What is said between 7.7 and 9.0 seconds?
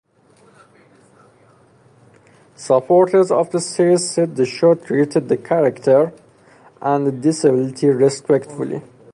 respectfully.